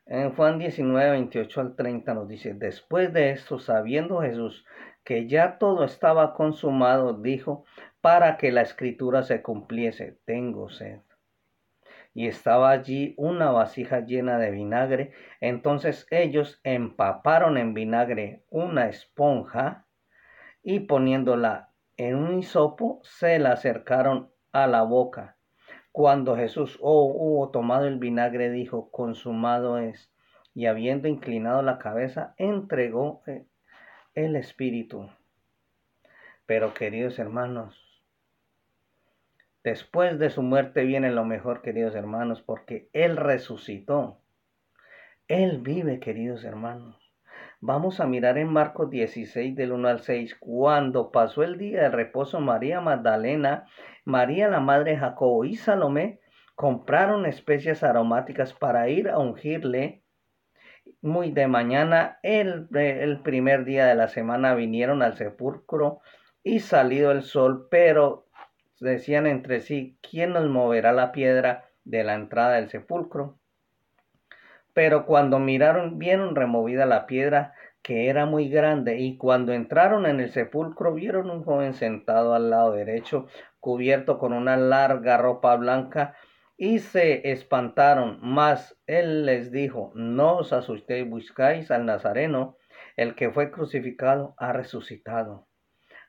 En 0.08 0.30
Juan 0.36 0.60
19, 0.60 1.10
28 1.10 1.60
al 1.60 1.74
30 1.74 2.14
nos 2.14 2.28
dice, 2.28 2.54
después 2.54 3.12
de 3.12 3.30
esto, 3.30 3.58
sabiendo 3.58 4.20
Jesús 4.20 4.64
que 5.02 5.26
ya 5.26 5.58
todo 5.58 5.82
estaba 5.82 6.32
consumado, 6.32 7.14
dijo, 7.14 7.64
para 8.00 8.36
que 8.36 8.52
la 8.52 8.62
escritura 8.62 9.24
se 9.24 9.42
cumpliese, 9.42 10.20
tengo 10.24 10.68
sed. 10.68 11.00
Y 12.14 12.28
estaba 12.28 12.70
allí 12.70 13.14
una 13.18 13.50
vasija 13.50 14.00
llena 14.00 14.38
de 14.38 14.52
vinagre. 14.52 15.12
Entonces 15.40 16.06
ellos 16.10 16.60
empaparon 16.62 17.58
en 17.58 17.74
vinagre 17.74 18.44
una 18.48 18.88
esponja 18.88 19.86
y 20.62 20.80
poniéndola 20.80 21.72
en 21.96 22.14
un 22.14 22.38
hisopo, 22.38 23.00
se 23.02 23.40
la 23.40 23.52
acercaron 23.52 24.30
a 24.52 24.68
la 24.68 24.82
boca 24.82 25.35
cuando 25.96 26.36
Jesús 26.36 26.78
oh, 26.82 27.06
hubo 27.06 27.48
tomado 27.48 27.86
el 27.86 27.98
vinagre, 27.98 28.50
dijo, 28.50 28.90
consumado 28.90 29.78
es. 29.78 30.12
Y 30.52 30.66
habiendo 30.66 31.08
inclinado 31.08 31.62
la 31.62 31.78
cabeza, 31.78 32.34
entregó 32.36 33.22
eh, 33.26 33.46
el 34.14 34.36
Espíritu. 34.36 35.08
Pero 36.44 36.74
queridos 36.74 37.18
hermanos, 37.18 37.82
después 39.64 40.18
de 40.18 40.28
su 40.28 40.42
muerte 40.42 40.84
viene 40.84 41.10
lo 41.10 41.24
mejor, 41.24 41.62
queridos 41.62 41.94
hermanos, 41.94 42.42
porque 42.42 42.90
Él 42.92 43.16
resucitó. 43.16 44.20
Él 45.28 45.62
vive, 45.62 45.98
queridos 45.98 46.44
hermanos. 46.44 47.05
Vamos 47.68 47.98
a 47.98 48.06
mirar 48.06 48.38
en 48.38 48.46
Marcos 48.46 48.90
16 48.90 49.56
del 49.56 49.72
1 49.72 49.88
al 49.88 49.98
6. 49.98 50.36
Cuando 50.38 51.10
pasó 51.10 51.42
el 51.42 51.58
día 51.58 51.82
de 51.82 51.88
reposo, 51.88 52.38
María 52.38 52.80
Magdalena, 52.80 53.66
María 54.04 54.48
la 54.48 54.60
madre 54.60 54.92
de 54.92 54.98
Jacobo 54.98 55.44
y 55.44 55.56
Salomé 55.56 56.20
compraron 56.54 57.26
especias 57.26 57.82
aromáticas 57.82 58.52
para 58.54 58.88
ir 58.88 59.08
a 59.08 59.18
ungirle. 59.18 60.04
muy 61.02 61.32
de 61.32 61.48
mañana, 61.48 62.20
el, 62.22 62.68
el 62.72 63.20
primer 63.22 63.64
día 63.64 63.86
de 63.86 63.96
la 63.96 64.06
semana, 64.06 64.54
vinieron 64.54 65.02
al 65.02 65.16
sepulcro 65.16 65.98
y 66.44 66.60
salido 66.60 67.10
el 67.10 67.22
sol, 67.22 67.66
pero 67.68 68.28
decían 68.78 69.26
entre 69.26 69.58
sí, 69.58 69.98
¿quién 70.08 70.34
nos 70.34 70.48
moverá 70.48 70.92
la 70.92 71.10
piedra 71.10 71.64
de 71.82 72.04
la 72.04 72.14
entrada 72.14 72.54
del 72.54 72.68
sepulcro? 72.68 73.40
Pero 74.76 75.06
cuando 75.06 75.38
miraron, 75.38 75.98
vieron 75.98 76.36
removida 76.36 76.84
la 76.84 77.06
piedra, 77.06 77.54
que 77.80 78.10
era 78.10 78.26
muy 78.26 78.50
grande, 78.50 78.98
y 78.98 79.16
cuando 79.16 79.54
entraron 79.54 80.04
en 80.04 80.20
el 80.20 80.30
sepulcro, 80.30 80.92
vieron 80.92 81.30
un 81.30 81.44
joven 81.44 81.72
sentado 81.72 82.34
al 82.34 82.50
lado 82.50 82.72
derecho, 82.72 83.26
cubierto 83.58 84.18
con 84.18 84.34
una 84.34 84.58
larga 84.58 85.16
ropa 85.16 85.56
blanca, 85.56 86.14
y 86.58 86.80
se 86.80 87.32
espantaron. 87.32 88.18
Mas 88.20 88.78
él 88.86 89.24
les 89.24 89.50
dijo, 89.50 89.92
no 89.94 90.36
os 90.36 90.52
asustéis, 90.52 91.08
buscáis 91.08 91.70
al 91.70 91.86
Nazareno, 91.86 92.58
el 92.96 93.14
que 93.14 93.30
fue 93.30 93.50
crucificado 93.50 94.34
ha 94.36 94.52
resucitado. 94.52 95.46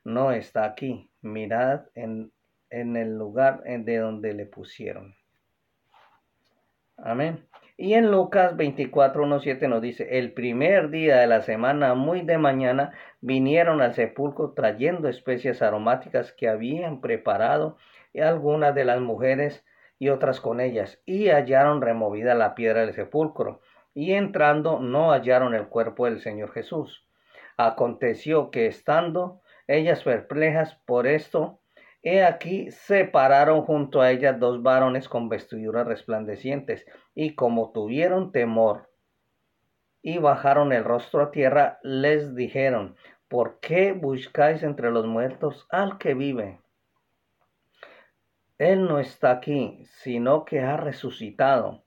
No 0.03 0.33
está 0.33 0.65
aquí, 0.65 1.09
mirad 1.21 1.85
en, 1.95 2.33
en 2.69 2.97
el 2.97 3.17
lugar 3.17 3.63
de 3.63 3.97
donde 3.97 4.33
le 4.33 4.45
pusieron. 4.45 5.15
Amén. 6.97 7.47
Y 7.79 7.93
en 7.93 8.09
Lucas 8.09 8.57
24, 8.57 9.21
1, 9.23 9.39
7 9.39 9.67
nos 9.67 9.83
dice, 9.83 10.17
el 10.17 10.33
primer 10.33 10.89
día 10.89 11.17
de 11.17 11.27
la 11.27 11.41
semana, 11.41 11.93
muy 11.93 12.21
de 12.21 12.39
mañana, 12.39 12.91
vinieron 13.21 13.81
al 13.81 13.93
sepulcro 13.93 14.53
trayendo 14.53 15.07
especias 15.07 15.61
aromáticas 15.61 16.31
que 16.31 16.49
habían 16.49 17.01
preparado 17.01 17.77
y 18.13 18.21
algunas 18.21 18.73
de 18.73 18.83
las 18.83 18.99
mujeres 18.99 19.63
y 19.99 20.09
otras 20.09 20.41
con 20.41 20.59
ellas, 20.59 20.99
y 21.05 21.29
hallaron 21.29 21.81
removida 21.81 22.33
la 22.33 22.55
piedra 22.55 22.81
del 22.81 22.95
sepulcro, 22.95 23.61
y 23.93 24.13
entrando 24.13 24.79
no 24.79 25.11
hallaron 25.11 25.53
el 25.53 25.67
cuerpo 25.67 26.05
del 26.05 26.19
Señor 26.19 26.51
Jesús. 26.53 27.05
Aconteció 27.57 28.49
que 28.49 28.65
estando 28.65 29.41
ellas 29.67 30.01
perplejas 30.03 30.81
por 30.85 31.05
esto, 31.05 31.59
he 32.03 32.23
aquí 32.23 32.71
se 32.71 33.05
pararon 33.05 33.63
junto 33.63 34.01
a 34.01 34.11
ellas 34.11 34.39
dos 34.39 34.63
varones 34.63 35.09
con 35.09 35.29
vestiduras 35.29 35.87
resplandecientes, 35.87 36.85
y 37.13 37.35
como 37.35 37.71
tuvieron 37.71 38.31
temor 38.31 38.89
y 40.01 40.19
bajaron 40.19 40.71
el 40.71 40.85
rostro 40.85 41.21
a 41.21 41.31
tierra, 41.31 41.79
les 41.83 42.33
dijeron, 42.33 42.95
¿por 43.27 43.59
qué 43.59 43.91
buscáis 43.91 44.63
entre 44.63 44.89
los 44.89 45.05
muertos 45.05 45.67
al 45.69 45.97
que 45.97 46.13
vive? 46.13 46.61
Él 48.57 48.87
no 48.87 48.99
está 48.99 49.31
aquí, 49.31 49.83
sino 49.85 50.45
que 50.45 50.61
ha 50.61 50.77
resucitado. 50.77 51.83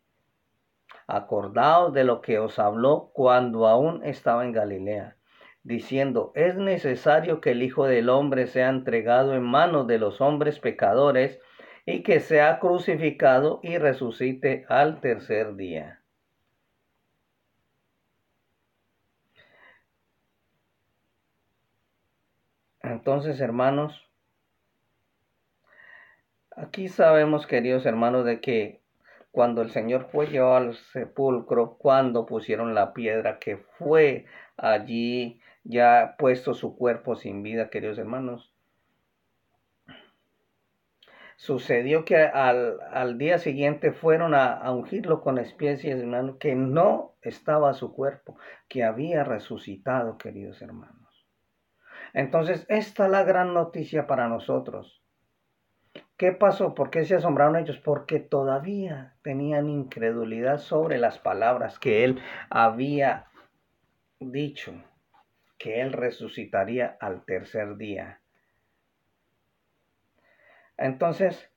Acordaos 1.07 1.93
de 1.93 2.05
lo 2.05 2.21
que 2.21 2.38
os 2.38 2.59
habló 2.59 3.11
cuando 3.14 3.67
aún 3.67 4.05
estaba 4.05 4.45
en 4.45 4.52
Galilea, 4.52 5.17
diciendo, 5.62 6.33
es 6.35 6.57
necesario 6.57 7.40
que 7.40 7.52
el 7.52 7.62
Hijo 7.62 7.87
del 7.87 8.09
Hombre 8.09 8.47
sea 8.47 8.69
entregado 8.69 9.35
en 9.35 9.43
manos 9.43 9.87
de 9.87 9.99
los 9.99 10.21
hombres 10.21 10.59
pecadores 10.59 11.38
y 11.87 12.02
que 12.02 12.21
sea 12.21 12.59
crucificado 12.59 13.61
y 13.62 13.79
resucite 13.79 14.64
al 14.69 15.00
tercer 15.00 15.57
día. 15.57 16.00
Entonces, 22.83 23.40
hermanos, 23.40 24.11
Aquí 26.61 26.88
sabemos, 26.88 27.47
queridos 27.47 27.87
hermanos, 27.87 28.26
de 28.26 28.43
que 28.43 28.83
cuando 29.31 29.62
el 29.62 29.71
Señor 29.71 30.09
fue 30.12 30.26
llevado 30.26 30.57
al 30.57 30.75
sepulcro, 30.75 31.79
cuando 31.79 32.26
pusieron 32.26 32.75
la 32.75 32.93
piedra 32.93 33.38
que 33.38 33.57
fue 33.57 34.26
allí 34.59 35.39
ya 35.64 36.17
puesto 36.19 36.55
su 36.55 36.76
cuerpo 36.76 37.17
sin 37.17 37.43
vida, 37.43 37.71
queridos 37.71 37.99
hermanos, 37.99 38.52
sucedió 41.37 42.05
que 42.05 42.16
al, 42.16 43.18
día 43.18 43.38
siguiente 43.38 43.92
fueron 43.92 44.35
a, 44.35 44.53
a 44.53 44.73
ungirlo 44.73 45.20
con 45.23 45.38
especies, 45.38 45.99
hermanos, 45.99 46.37
que 46.38 46.55
no 46.55 47.14
estaba 47.23 47.73
su 47.75 47.92
cuerpo, 47.92 48.37
que 48.68 48.85
había 48.85 49.25
resucitado, 49.25 50.18
queridos 50.18 50.61
hermanos. 50.62 51.27
Entonces, 52.12 52.66
esta 52.68 53.07
es 53.07 53.11
la 53.11 53.25
gran 53.25 53.55
noticia 53.55 54.07
para 54.07 54.29
nosotros 54.29 55.01
¿Qué 56.20 56.33
pasó? 56.33 56.75
¿Por 56.75 56.90
qué 56.90 57.07
se 57.07 57.14
asombraron 57.14 57.57
ellos? 57.57 57.79
Porque 57.79 58.20
todavía 58.20 59.14
tenían 59.23 59.70
incredulidad 59.70 60.59
sobre 60.59 60.99
las 60.99 61.18
palabras 61.18 61.79
que 61.79 62.05
él 62.05 62.20
había 62.51 63.27
dicho, 64.18 64.75
que 65.61 65.83
él 65.83 65.92
resucitaría 65.92 66.96
al 67.01 67.25
tercer 67.27 67.77
día. 67.77 68.23
Entonces, 70.79 71.53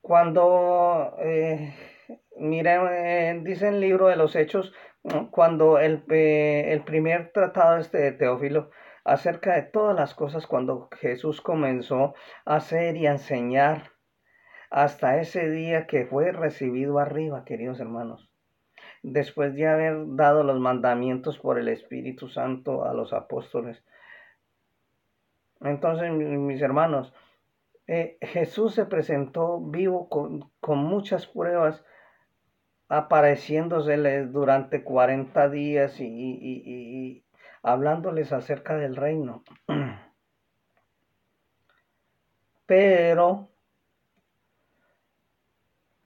cuando, 0.00 1.16
eh, 1.20 1.72
miren, 2.36 2.88
eh, 2.90 3.40
dice 3.44 3.68
el 3.68 3.80
libro 3.80 4.08
de 4.08 4.16
los 4.16 4.34
Hechos, 4.34 4.74
cuando 5.30 5.78
el, 5.78 6.02
eh, 6.10 6.72
el 6.72 6.82
primer 6.82 7.30
tratado 7.32 7.78
este 7.78 7.98
de 7.98 8.12
Teófilo, 8.12 8.70
acerca 9.04 9.54
de 9.54 9.62
todas 9.62 9.94
las 9.94 10.14
cosas 10.14 10.48
cuando 10.48 10.88
Jesús 10.98 11.40
comenzó 11.40 12.14
a 12.44 12.56
hacer 12.56 12.96
y 12.96 13.06
a 13.06 13.12
enseñar 13.12 13.92
hasta 14.70 15.20
ese 15.20 15.48
día 15.48 15.86
que 15.86 16.04
fue 16.04 16.32
recibido 16.32 16.98
arriba, 16.98 17.44
queridos 17.44 17.78
hermanos. 17.78 18.29
Después 19.02 19.54
de 19.54 19.66
haber 19.66 20.16
dado 20.16 20.42
los 20.42 20.60
mandamientos 20.60 21.38
por 21.38 21.58
el 21.58 21.68
Espíritu 21.68 22.28
Santo 22.28 22.84
a 22.84 22.92
los 22.92 23.12
apóstoles. 23.12 23.82
Entonces, 25.60 26.10
mis 26.12 26.60
hermanos, 26.60 27.12
eh, 27.86 28.18
Jesús 28.20 28.74
se 28.74 28.86
presentó 28.86 29.60
vivo 29.60 30.08
con, 30.08 30.50
con 30.60 30.78
muchas 30.78 31.26
pruebas 31.26 31.84
apareciéndoseles 32.90 34.32
durante 34.32 34.82
40 34.82 35.48
días 35.48 36.00
y, 36.00 37.24
hablándoles 37.62 38.32
acerca 38.32 38.76
del 38.76 38.96
reino. 38.96 39.44
Pero 42.66 43.48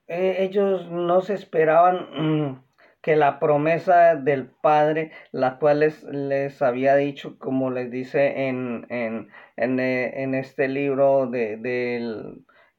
eh, 0.07 0.37
ellos 0.39 0.87
no 0.89 1.21
se 1.21 1.33
esperaban 1.33 2.63
que 3.05 3.15
la 3.15 3.37
promesa 3.37 4.15
del 4.15 4.47
Padre, 4.47 5.11
la 5.31 5.59
cual 5.59 5.81
les, 5.81 6.61
había 6.63 6.95
dicho, 6.95 7.37
como 7.37 7.69
les 7.69 7.91
dice 7.91 8.47
en, 8.47 8.87
en, 8.89 9.29
en, 9.57 9.79
eh, 9.79 10.39
este 10.39 10.67
libro 10.67 11.27
de, 11.27 11.59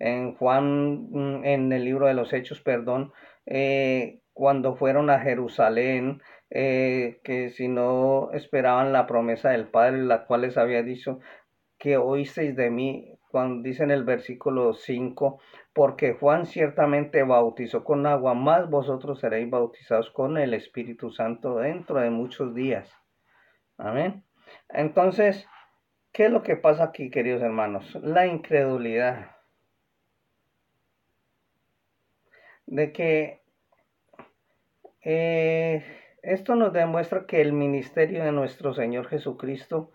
en 0.01 0.35
Juan, 0.35 1.11
mm, 1.12 1.45
en 1.45 1.73
el 1.73 1.85
libro 1.85 2.09
de 2.09 2.15
los 2.15 2.33
Hechos, 2.33 2.61
perdón, 2.61 3.12
eh, 3.47 4.19
cuando 4.33 4.75
fueron 4.75 5.11
a 5.11 5.21
Jerusalén, 5.21 6.21
eh, 6.51 7.21
que 7.23 7.51
si 7.51 7.69
no 7.69 8.33
esperaban 8.33 8.93
la 8.93 9.07
promesa 9.07 9.51
del 9.51 9.69
Padre, 9.69 9.99
la 10.03 10.27
cual 10.27 10.41
les 10.41 10.59
había 10.59 10.83
dicho 10.83 11.21
que 11.79 11.99
oísteis 11.99 12.57
de 12.57 12.69
mí, 12.73 13.17
cuando 13.31 13.62
dice 13.62 13.85
en 13.85 13.93
el 13.93 14.03
versículo 14.03 14.75
5, 14.75 15.41
porque 15.77 16.15
Juan 16.15 16.47
ciertamente 16.47 17.23
bautizó 17.23 17.85
con 17.85 18.07
agua, 18.07 18.33
más 18.33 18.71
vosotros 18.71 19.21
seréis 19.21 19.51
bautizados 19.51 20.11
con 20.11 20.39
el 20.39 20.55
Espíritu 20.55 21.11
Santo 21.11 21.59
dentro 21.59 22.01
de 22.01 22.09
muchos 22.09 22.55
días. 22.55 22.91
Amén. 23.77 24.25
Entonces, 24.71 25.47
¿qué 26.12 26.25
es 26.25 26.31
lo 26.31 26.43
que 26.43 26.57
pasa 26.57 26.85
aquí, 26.85 27.11
queridos 27.11 27.43
hermanos? 27.43 27.95
La 27.97 28.27
incredulidad. 28.27 29.37
De 32.65 32.91
que 32.95 33.43
eh, 35.03 35.85
esto 36.23 36.55
nos 36.55 36.73
demuestra 36.73 37.27
que 37.27 37.43
el 37.43 37.53
ministerio 37.53 38.25
de 38.25 38.33
nuestro 38.33 38.73
Señor 38.73 39.09
Jesucristo, 39.09 39.93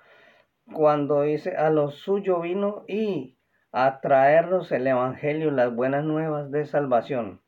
cuando 0.71 1.23
dice 1.23 1.55
a 1.57 1.71
lo 1.71 1.89
suyo 1.89 2.39
vino 2.39 2.85
y 2.87 3.39
a 3.71 4.01
traernos 4.01 4.71
el 4.71 4.87
Evangelio, 4.87 5.51
las 5.51 5.73
buenas 5.73 6.03
nuevas 6.03 6.51
de 6.51 6.65
salvación. 6.65 7.41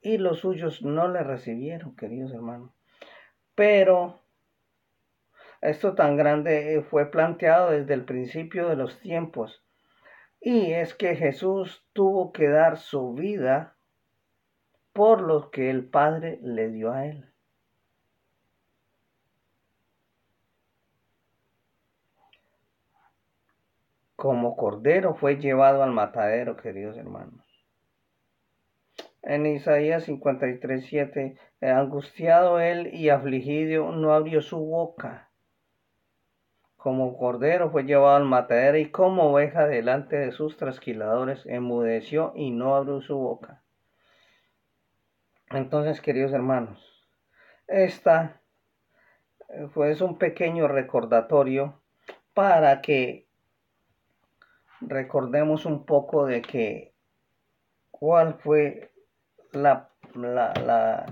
Y 0.00 0.18
los 0.18 0.40
suyos 0.40 0.82
no 0.82 1.08
le 1.08 1.22
recibieron, 1.22 1.96
queridos 1.96 2.32
hermanos. 2.32 2.70
Pero 3.54 4.20
esto 5.62 5.94
tan 5.94 6.16
grande 6.16 6.84
fue 6.90 7.10
planteado 7.10 7.70
desde 7.70 7.94
el 7.94 8.04
principio 8.04 8.68
de 8.68 8.76
los 8.76 9.00
tiempos. 9.00 9.64
Y 10.40 10.72
es 10.72 10.94
que 10.94 11.16
Jesús 11.16 11.84
tuvo 11.92 12.32
que 12.32 12.48
dar 12.48 12.76
su 12.76 13.14
vida 13.14 13.76
por 14.92 15.22
lo 15.22 15.50
que 15.50 15.70
el 15.70 15.88
Padre 15.88 16.38
le 16.42 16.68
dio 16.70 16.92
a 16.92 17.06
él. 17.06 17.32
Como 24.16 24.56
cordero 24.56 25.14
fue 25.14 25.36
llevado 25.36 25.82
al 25.82 25.92
matadero, 25.92 26.56
queridos 26.56 26.96
hermanos. 26.96 27.44
En 29.22 29.44
Isaías 29.44 30.04
53, 30.04 30.86
7, 30.86 31.36
eh, 31.60 31.70
angustiado 31.70 32.58
él 32.58 32.94
y 32.94 33.10
afligido, 33.10 33.92
no 33.92 34.14
abrió 34.14 34.40
su 34.40 34.58
boca. 34.58 35.30
Como 36.76 37.18
cordero 37.18 37.70
fue 37.70 37.82
llevado 37.84 38.16
al 38.16 38.24
matadero 38.24 38.78
y 38.78 38.90
como 38.90 39.32
oveja 39.32 39.66
delante 39.66 40.16
de 40.16 40.32
sus 40.32 40.56
trasquiladores, 40.56 41.44
enmudeció 41.44 42.32
y 42.36 42.52
no 42.52 42.76
abrió 42.76 43.00
su 43.02 43.18
boca. 43.18 43.64
Entonces, 45.50 46.00
queridos 46.00 46.32
hermanos, 46.32 47.06
esta 47.66 48.40
eh, 49.48 49.66
fue 49.74 49.92
un 50.02 50.16
pequeño 50.16 50.68
recordatorio 50.68 51.82
para 52.32 52.80
que 52.80 53.25
recordemos 54.86 55.66
un 55.66 55.84
poco 55.84 56.26
de 56.26 56.42
que 56.42 56.94
cuál 57.90 58.34
fue 58.34 58.92
la, 59.52 59.90
la, 60.14 61.06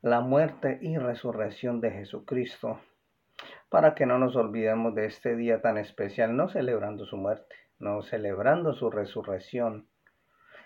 la, 0.00 0.20
muerte 0.20 0.78
y 0.80 0.96
resurrección 0.96 1.80
de 1.80 1.90
Jesucristo, 1.90 2.80
para 3.68 3.94
que 3.94 4.06
no 4.06 4.18
nos 4.18 4.36
olvidemos 4.36 4.94
de 4.94 5.06
este 5.06 5.36
día 5.36 5.60
tan 5.60 5.78
especial, 5.78 6.36
no 6.36 6.48
celebrando 6.48 7.04
su 7.04 7.16
muerte, 7.16 7.56
no 7.78 8.02
celebrando 8.02 8.74
su 8.74 8.90
resurrección 8.90 9.88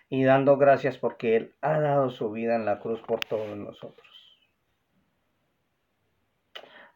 y 0.09 0.25
dando 0.25 0.57
gracias 0.57 0.99
porque 0.99 1.37
Él 1.37 1.55
ha 1.61 1.81
dado 1.81 2.11
su 2.11 2.31
vida 2.31 2.57
en 2.57 2.67
la 2.67 2.79
cruz 2.81 3.01
por 3.03 3.21
todos 3.21 3.57
nosotros. 3.57 4.07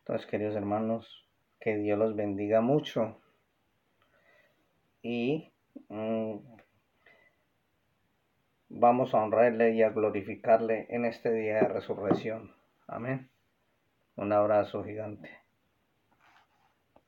Entonces, 0.01 0.27
queridos 0.27 0.57
hermanos, 0.57 1.29
que 1.61 1.77
Dios 1.77 1.99
los 1.99 2.17
bendiga 2.17 2.61
mucho. 2.61 3.21
Y 5.11 5.51
mm, 5.89 6.37
vamos 8.69 9.15
a 9.15 9.23
honrarle 9.23 9.71
y 9.71 9.83
a 9.83 9.89
glorificarle 9.89 10.87
en 10.91 11.07
este 11.07 11.33
día 11.33 11.63
de 11.63 11.69
resurrección. 11.69 12.53
Amén. 12.87 13.31
Un 14.17 14.35
abrazo 14.35 14.85
gigante. 14.85 15.31